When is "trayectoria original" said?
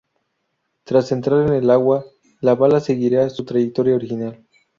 3.45-4.43